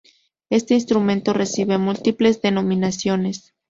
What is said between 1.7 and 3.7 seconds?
múltiples denominaciones.